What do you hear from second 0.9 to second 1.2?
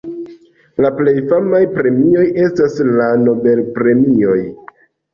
plej